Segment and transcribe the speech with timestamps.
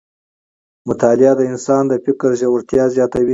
[0.87, 3.29] مطالعه د انسان د فکر ژورتیا زیاتوي